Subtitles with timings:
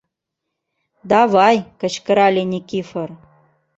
[1.11, 3.09] —Давай,— кычкырале Никифор.